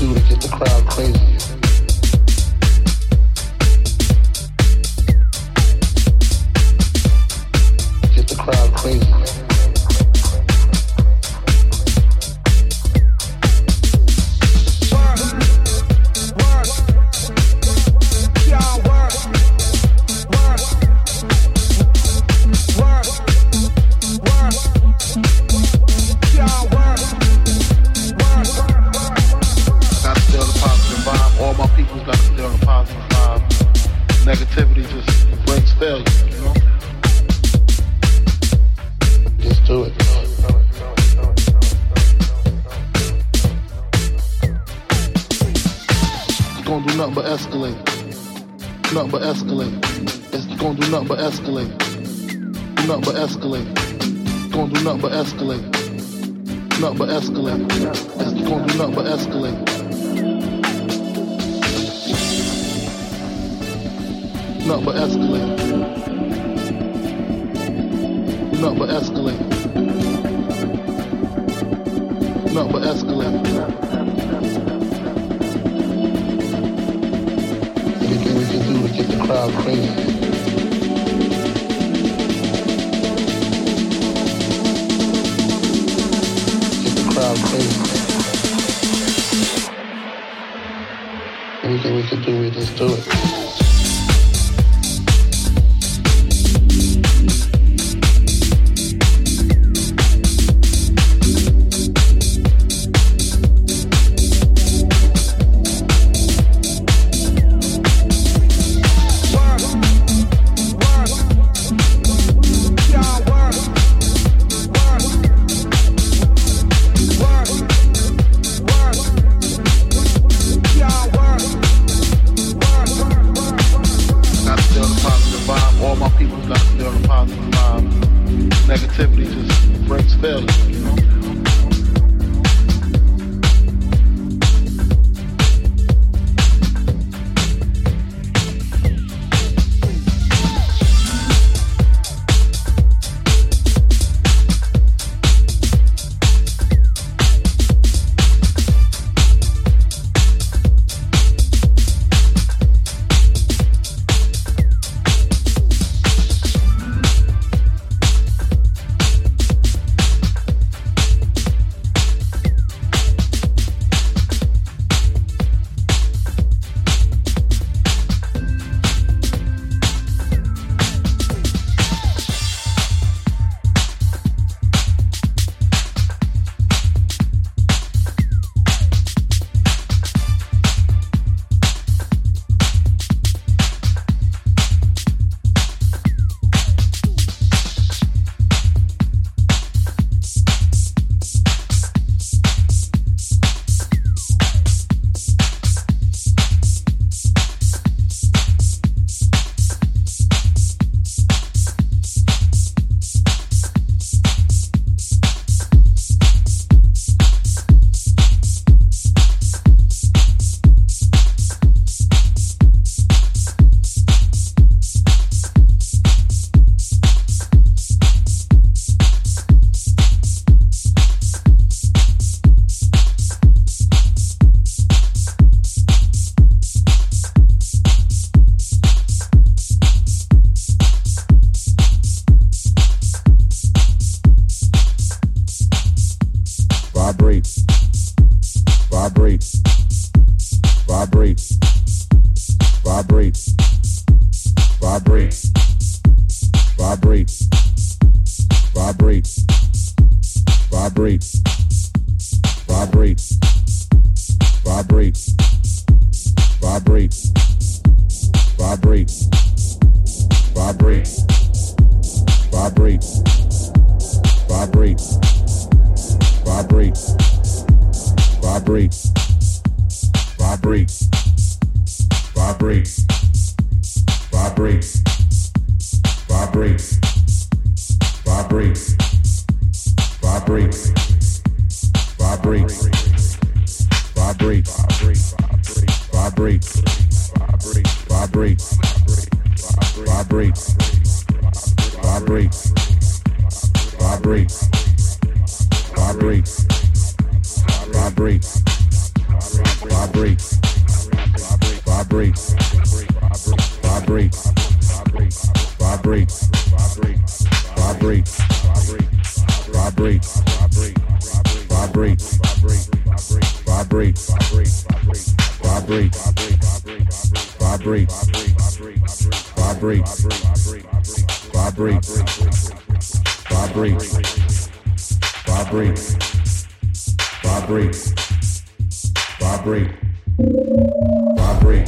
Y'all 0.00 0.14
work. 0.14 1.47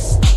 Vibrate, 0.00 0.29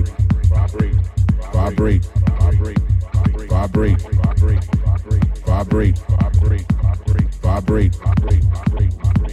vibrate, 0.00 0.94
vibrate, 1.52 2.04
vibrate, 2.32 2.78
vibrate, 3.48 4.00
vibrate, 4.32 4.72
vibrate, 5.44 5.98
vibrate, 7.42 7.92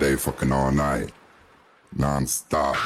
day, 0.00 0.16
fucking 0.16 0.50
all 0.50 0.72
night, 0.72 1.12
non-stop. 1.94 2.76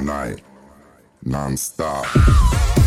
All 0.00 0.06
night. 0.06 0.42
Non-stop. 1.22 2.79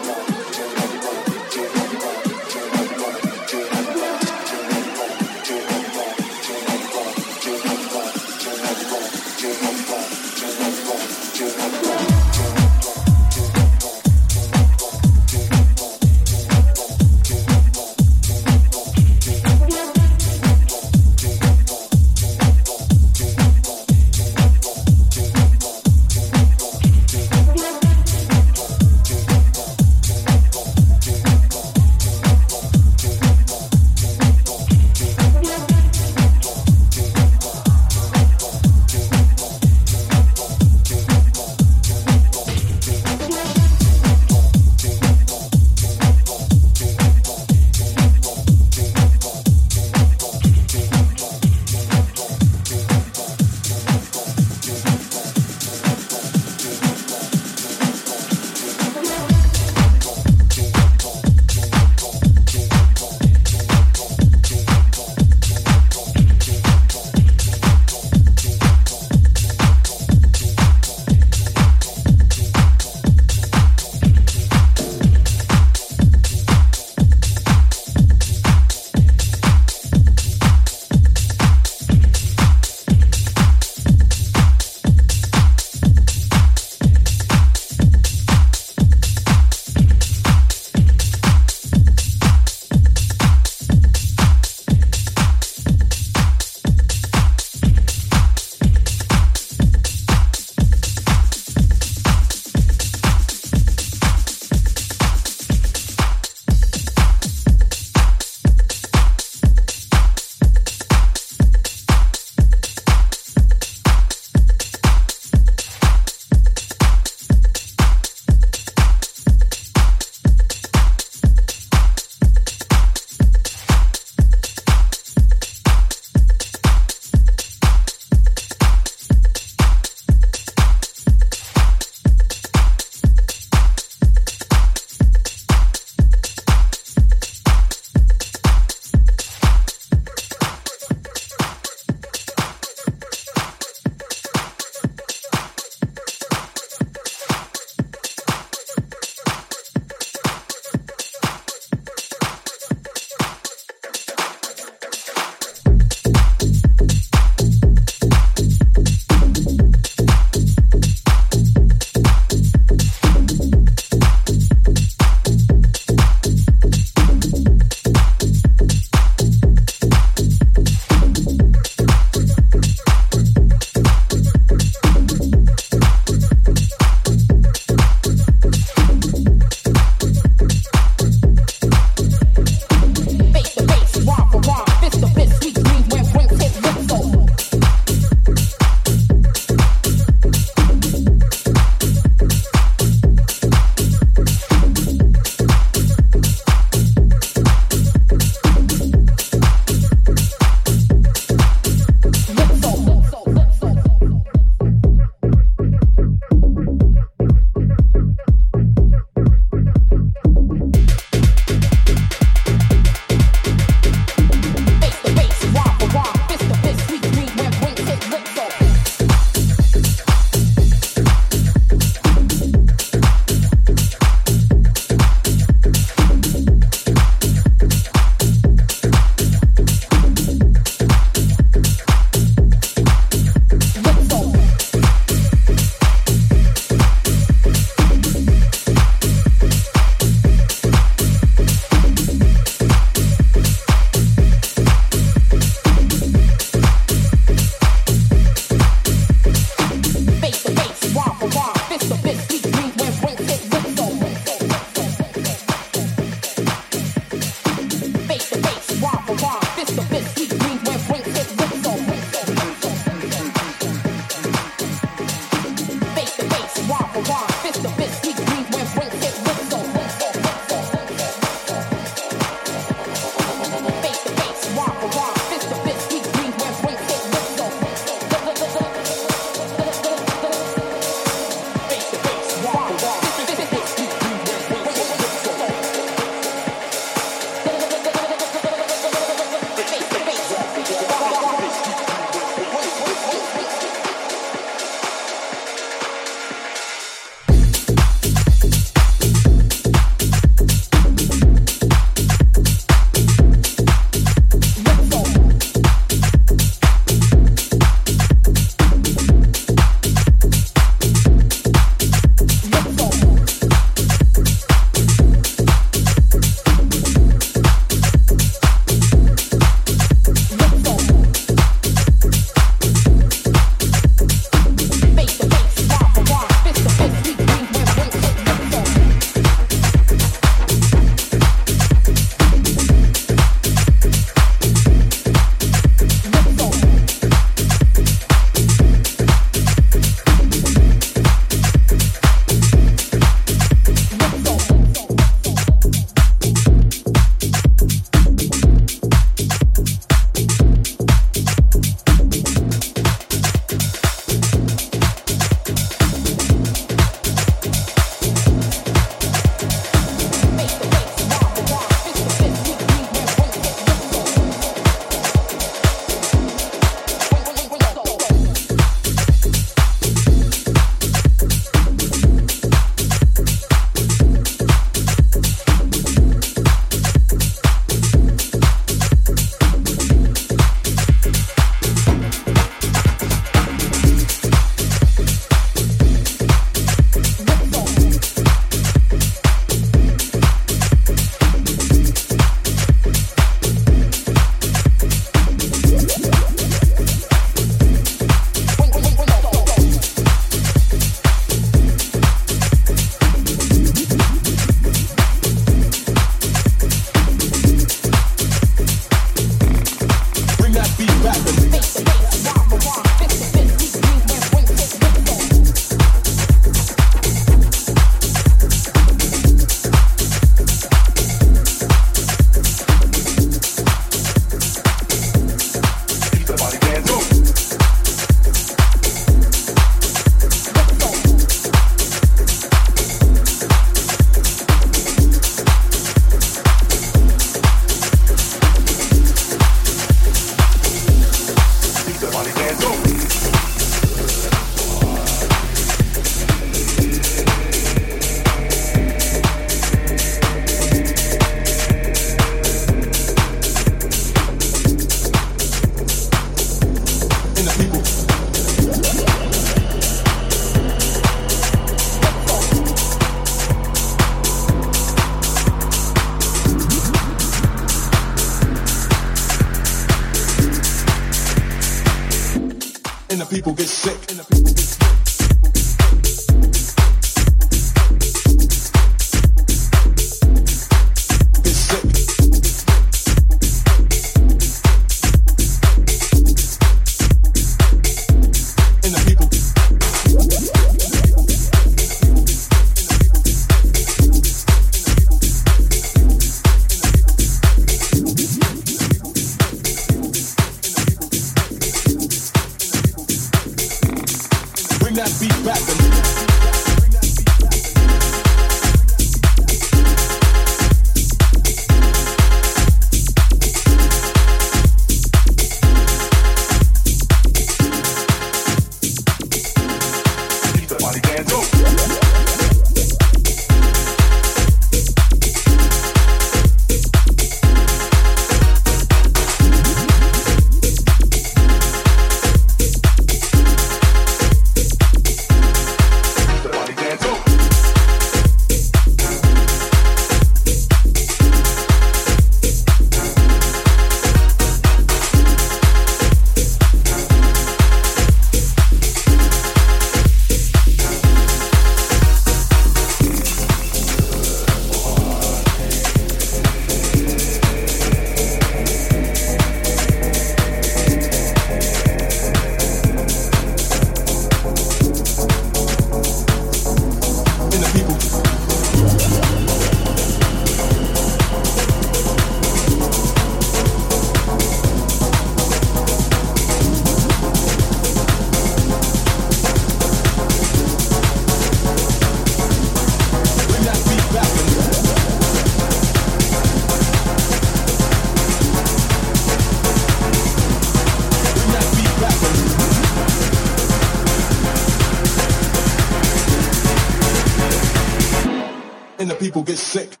people 599.41 599.53
get 599.55 599.59
sick. 599.59 600.00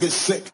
Recuerda 0.00 0.53